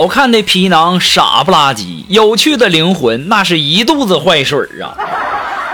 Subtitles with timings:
[0.00, 4.96] 好看的皮囊傻不拉几，有趣的灵魂那是一肚子坏水啊！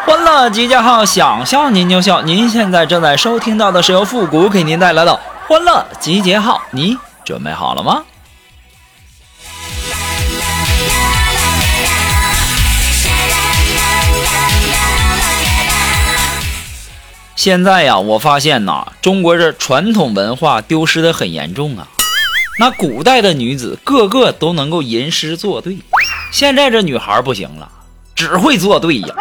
[0.04, 2.20] 欢乐集结号，想笑您就笑。
[2.22, 8.02] 您现在正在收听到的是由复古给您带来的欢乐集结号，你准备好了吗？
[17.36, 21.86] 现在呀，我发现呐，中国这传统文化丢失的很严重啊。
[22.58, 25.76] 那古代的女子个个都能够吟诗作对，
[26.32, 27.70] 现在这女孩不行了，
[28.14, 29.14] 只会作对呀。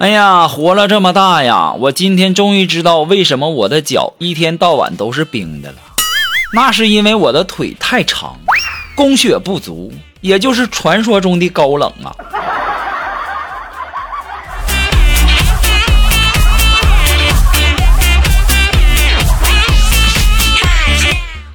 [0.00, 5.78] 哎呀，活了这么大呀，我今天终于知道为什么我的脚一天到晚都是冰的了，
[6.54, 8.38] 那是因为我的腿太长，
[8.94, 9.90] 供血不足。
[10.20, 12.14] 也就是传说中的高冷啊！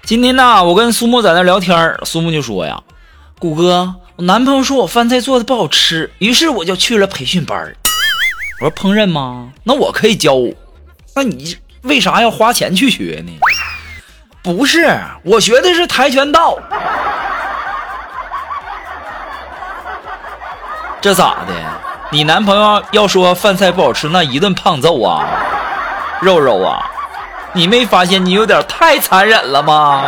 [0.03, 2.81] 今天呢，我跟苏木在那聊天苏木就说呀
[3.39, 7.75] ：“谷哥，我男朋友说我饭菜做的不好吃，于是我就去了培训班。”
[8.61, 9.50] 我说：“烹饪吗？
[9.63, 10.33] 那我可以教。
[11.16, 13.31] 那你为啥要花钱去学呢？”
[14.41, 16.57] 不是，我学的是跆拳道。
[21.05, 21.53] 这咋的？
[22.09, 25.23] 你男朋友要说饭菜不好吃，那一顿胖揍啊！
[26.19, 26.83] 肉肉啊，
[27.53, 30.01] 你没发现你有点太残忍了吗？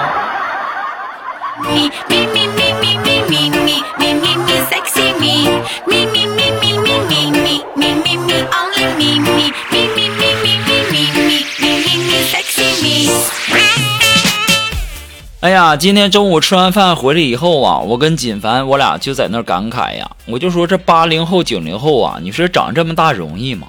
[15.40, 23.68] 哎呀，今天中午吃完饭回来以后啊，我跟锦凡我俩就在那感慨呀，我就说这八零后九零后啊，你说长这么大容易吗？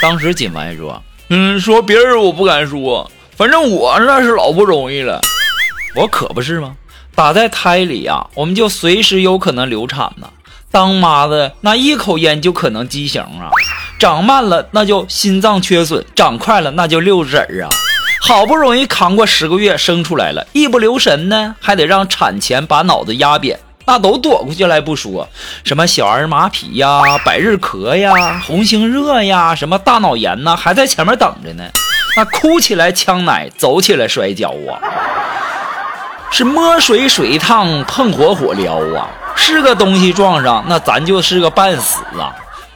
[0.00, 5.20] 当时锦凡说，嗯，说别人我不敢说，反正我那是老不容易了。
[5.94, 6.74] 我可不是吗？
[7.14, 10.30] 打在胎里呀，我们就随时有可能流产呢。
[10.70, 13.50] 当妈的那一口烟就可能畸形啊，
[13.98, 17.68] 长慢了那就心脏缺损，长快了那就六指儿啊。
[18.24, 25.28] 好不容易扛过十个月生出来了，一不留神呢，还得让产前把脑子压扁，那都躲过去来不说，
[25.64, 31.64] 什么小儿麻痹呀、百日咳呀、红星热呀、什么大脑炎呐，还在前面等着呢。
[32.16, 34.78] 那哭起来呛奶，走起来摔跤啊，
[36.30, 42.32] 是摸水水烫，碰火火燎啊，是个东西撞上，那咱就是个半死啊。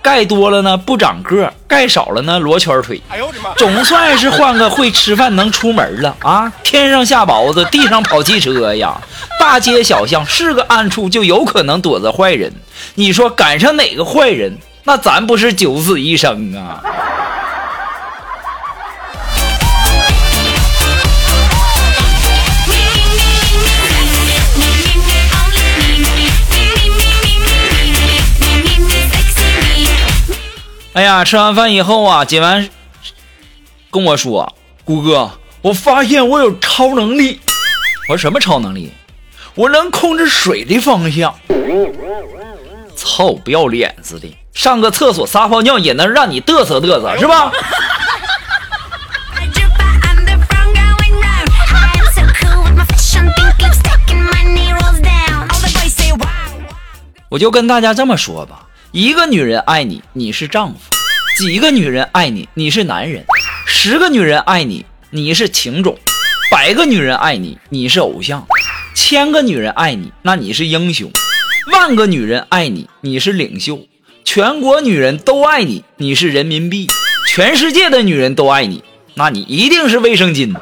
[0.07, 3.03] 盖多了呢不长个，盖少了呢罗圈腿。
[3.09, 3.53] 哎呦我的妈！
[3.57, 6.53] 总算是换个会吃饭能出门了啊！
[6.63, 8.97] 天上下雹子，地上跑汽车呀！
[9.41, 12.53] 大街小巷是个暗处，就有可能躲着坏人。
[12.95, 16.81] 你说赶上哪个坏人，那咱不是九死一生啊！
[30.97, 32.71] 哎呀，吃完饭以后啊，锦完
[33.91, 35.31] 跟我说：“谷哥，
[35.61, 37.39] 我发现我有超能力。”
[38.09, 38.91] 我说：“什么超能力？
[39.55, 41.39] 我能控制水的方向。”
[42.97, 44.35] 操，不要脸似的！
[44.55, 47.53] 上个厕所撒泡尿也能让你嘚瑟嘚瑟是吧？
[57.29, 58.66] 我就跟大家这么说吧。
[58.93, 60.79] 一个女人爱你，你是丈夫；
[61.39, 63.23] 几个女人爱你，你是男人；
[63.67, 65.95] 十个女人爱你，你是情种；
[66.51, 68.41] 百个女人爱你，你是偶像；
[68.95, 71.11] 千个女人爱你，那你是英雄；
[71.73, 73.87] 万个女人爱你，你是领袖；
[74.25, 76.87] 全国女人都爱你，你是人民币；
[77.29, 78.83] 全世界的女人都爱你，
[79.15, 80.55] 那你一定是卫生巾。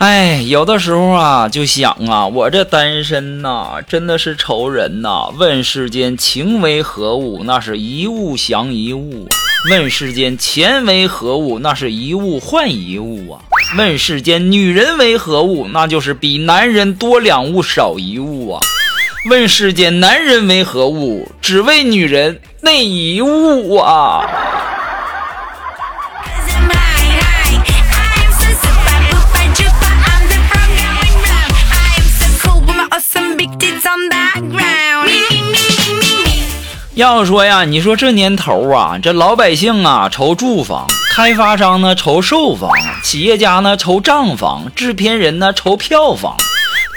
[0.00, 5.28] 哎，有的时候啊，就想啊，我这单身呐，真的是愁人呐。
[5.36, 7.42] 问世间情为何物？
[7.44, 9.28] 那是一物降一物。
[9.68, 11.58] 问世间钱为何物？
[11.58, 13.42] 那是一物换一物啊。
[13.76, 15.68] 问世间女人为何物？
[15.68, 18.60] 那就是比男人多两物少一物啊。
[19.28, 21.30] 问世间男人为何物？
[21.42, 24.22] 只为女人那一物啊。
[37.00, 42.70] 要说呀，你说这年头啊，这老百姓啊愁住房，开发商呢愁售房，
[43.02, 46.36] 企业家呢愁账房，制片人呢愁票房，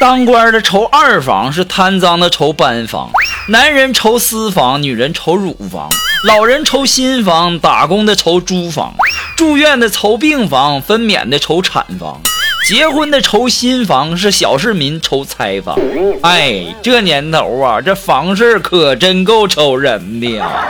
[0.02, 3.12] 当官的愁二房，是贪赃的愁班房，
[3.48, 5.90] 男人愁私房，女人愁乳房，
[6.28, 8.94] 老人愁新房，打工的愁租房，
[9.38, 12.20] 住院的愁病房，分娩的愁产房。
[12.66, 15.78] 结婚的愁新房，是小市民愁拆房。
[16.22, 20.66] 哎，这年头啊，这房事可真够愁人的呀。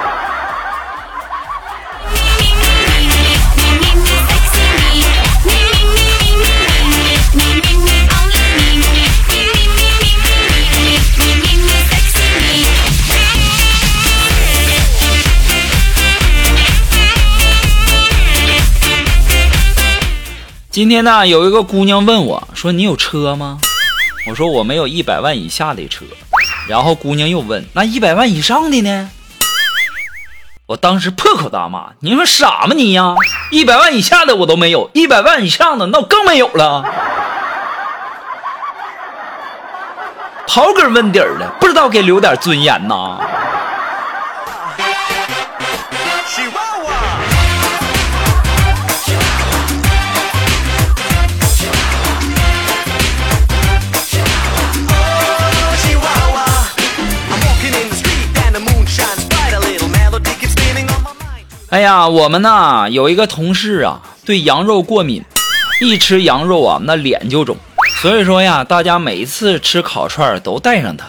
[20.73, 23.59] 今天呢，有一个姑娘问我说：“你有车吗？”
[24.27, 26.03] 我说：“我没有一百万以下的车。”
[26.67, 29.11] 然后姑娘又问：“那一百万以上的呢？”
[30.65, 33.13] 我当时破口大骂：“你说傻吗你呀？
[33.51, 36.83] 一百万以下的我都没有，一百万以上的那我更没有了。”
[40.47, 43.19] 刨根问底儿的，不知道给留点尊严呐。
[61.73, 65.23] 哎呀，我们呢有一个同事啊，对羊肉过敏，
[65.81, 67.57] 一吃羊肉啊，那脸就肿。
[67.99, 71.07] 所以说呀，大家每一次吃烤串都带上它，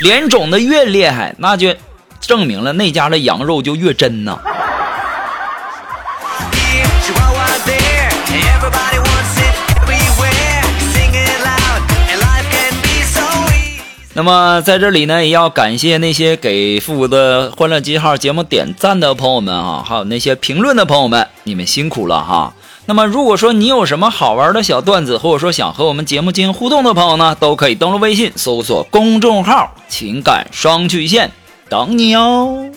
[0.00, 1.74] 脸肿的越厉害，那就
[2.18, 4.38] 证明了那家的羊肉就越真呐。
[14.20, 22.52] 那么在这里呢，也要感谢那些给复古的欢乐记号节目点赞的朋友们啊，还有那些评论的朋友们，你们辛苦了哈。
[22.84, 31.30] 那么如果说你有什么好玩的小段子，或者说想和我们节目进行互动的朋友呢，都可以登录微信搜索公众号“情感双曲线”，
[31.70, 32.70] 等你哦。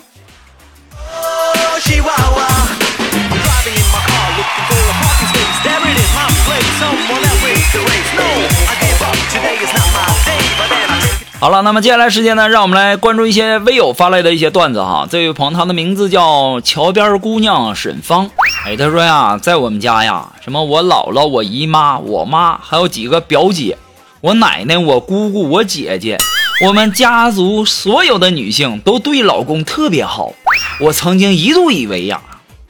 [11.44, 15.06] 好了，那么接下来时间呢，让我们来关注一些微友发来的一些段子哈。
[15.12, 18.30] 这位朋友他的名字叫桥边姑娘沈芳，
[18.66, 23.78] 哎，他说呀，在我们家呀，什么我姥姥、我姨妈、我妈，还有几个表姐，
[24.22, 26.18] 我奶奶、我姑姑、我姐姐，
[26.66, 30.32] 我们家族所有的女性都对老公特别好。
[30.80, 32.22] 我曾经一度以为呀，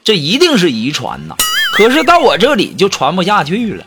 [0.02, 1.36] 这一定是遗传呐，
[1.74, 3.84] 可是到我这里就传不下去了，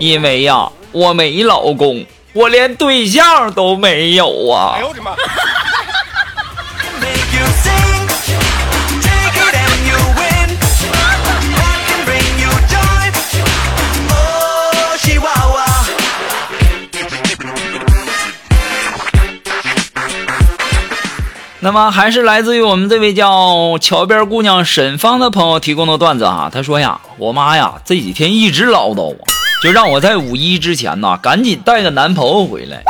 [0.00, 2.06] 因为呀，我没老公。
[2.38, 4.74] 我连对象都没有啊！
[4.76, 5.10] 哎呦我的妈！
[21.60, 26.48] 那么还是来自于我们这位叫桥边姑娘沈芳的朋友提供的段子啊。
[26.54, 29.16] 他说呀，我妈呀这几天一直唠叨我。
[29.62, 32.82] 就让我在五一之前呢，赶紧带个男朋友回来。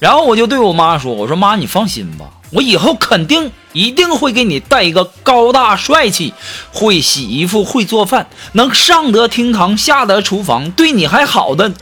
[0.00, 6.34] 然后我就对我妈说：“我说妈，你放心吧，我以后肯定一定会给你带一个高大帅气、
[6.72, 11.72] 会洗衣服、会做饭、能上得厅堂、下得厨房、对你还好的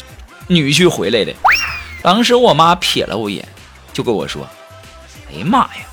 [0.47, 1.35] 女婿回来的。”
[2.03, 3.47] 当时我妈瞥了我一眼，
[3.93, 4.49] 就跟我说
[5.31, 5.87] ：“哎呀妈呀，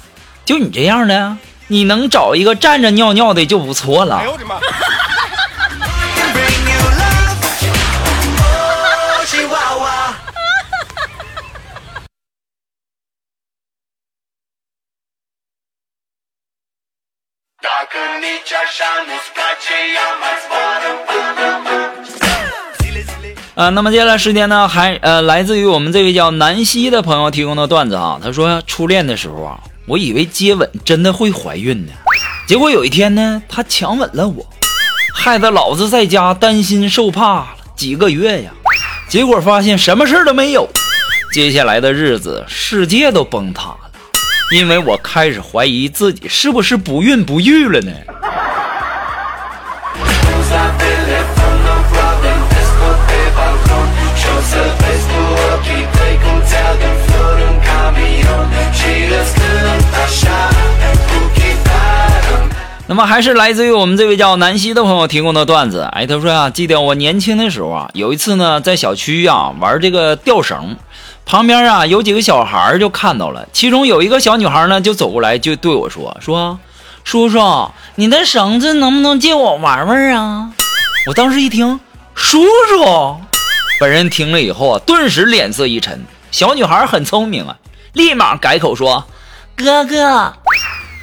[0.45, 4.27] 就你这样的，你能找一个站着尿尿的就不错了。” 哎！
[23.53, 28.19] 啊，那么接下来时间呢，还呃，来自于我们这位叫南希的朋友提供的段子哈。
[28.23, 31.91] 他说，初恋的时候啊，我以为接吻真的会怀孕呢，
[32.47, 34.43] 结果有一天呢，他强吻了我，
[35.13, 38.51] 害得老子在家担心受怕了几个月呀。
[39.07, 40.67] 结果发现什么事都没有。
[41.31, 43.91] 接下来的日子，世界都崩塌了，
[44.51, 47.91] 因为我开始怀疑自己是不是不孕不育了呢。
[62.89, 65.87] 那么还是来自于我们这位叫南希的朋友提供的段子。
[65.91, 70.75] 哎，他说啊，记得我年轻的时候啊，有一次呢，在小区啊玩这个吊绳，
[71.23, 76.57] 旁边啊有几个小孩就看到了，其中有一个小女孩呢就走过来就对我说说，
[77.03, 80.49] 叔叔，你的绳子能不能借我玩玩啊？
[81.05, 81.79] 我当时一听，
[82.15, 83.17] 叔叔，
[83.79, 86.03] 本人听了以后啊，顿时脸色一沉。
[86.31, 87.55] 小女孩很聪明啊，
[87.93, 89.05] 立马改口说，
[89.55, 90.33] 哥哥。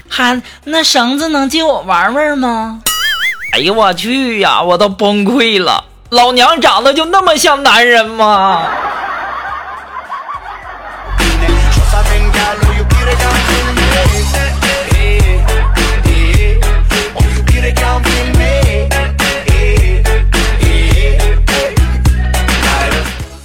[0.09, 2.81] 还那绳子能借我玩玩吗？
[3.53, 5.85] 哎呦我去呀，我都崩溃了！
[6.11, 8.67] 老娘长得就那么像男人吗？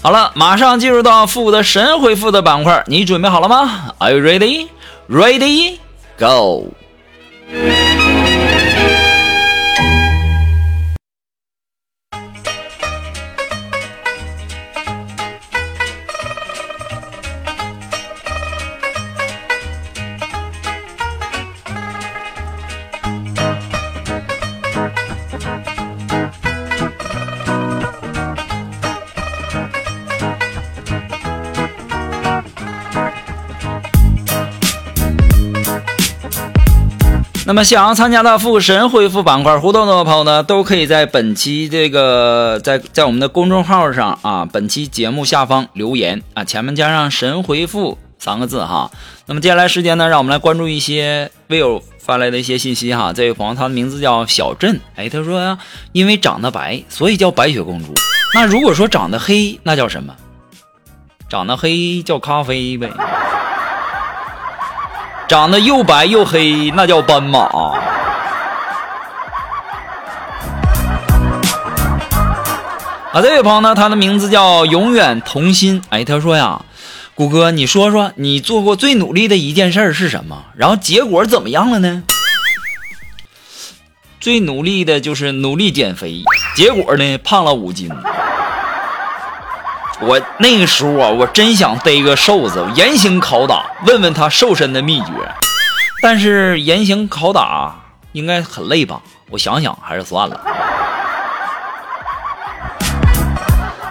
[0.03, 4.68] 好了，马上进入到复古的神回复的板块，你准备好了吗？Are you ready?
[5.08, 5.77] Ready?
[6.22, 6.72] Go!
[37.51, 48.89] 那么想要参加到复神回复板块互动的朋友呢，都可以在本期这个在在我们的公众号上啊，本期节目下方留言啊，前面加上“神回复”三个字哈。
[49.25, 53.12] 那么接下来时间呢，让我们来关注一些微友发来的一些信息哈。
[53.12, 55.58] 这位朋友他的名字叫小镇，哎，他说呀，
[55.91, 57.93] 因为长得白，所以叫白雪公主。
[58.34, 60.15] 那如果说长得黑，那叫什么？
[61.27, 62.89] 长得黑叫咖啡呗。
[65.31, 67.39] 长得又白又黑，那叫斑马。
[73.13, 75.81] 啊，这位朋友呢，他的名字叫永远童心。
[75.88, 76.65] 哎，他说呀，
[77.15, 80.43] 谷哥，你说说你做过最努力的一件事是什么？
[80.53, 82.03] 然后结果怎么样了呢？
[84.19, 86.25] 最努力的就是努力减肥，
[86.57, 87.89] 结果呢，胖了五斤。
[90.01, 95.13] 我那个时候啊，我真想逮个瘦子严刑拷打，问问他瘦身的秘诀。
[96.01, 97.75] 但是严刑拷打
[98.12, 99.00] 应该很累吧？
[99.29, 100.39] 我想想还是算了。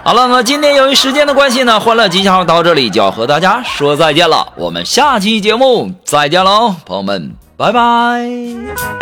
[0.02, 4.52] 好了，那今天由于时间的关系呢，欢乐吉祥到这里就要和大家说再见了。
[4.56, 8.99] 我们下期节目再见喽，朋友们，拜拜。